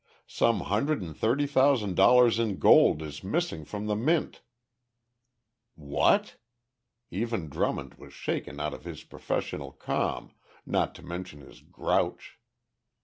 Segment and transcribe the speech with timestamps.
[0.25, 4.41] "Some hundred and thirty thousand dollars in gold is missing from the Mint!"
[5.75, 6.37] "What!"
[7.11, 10.33] Even Drummond was shaken out of his professional calm,
[10.65, 12.39] not to mention his grouch.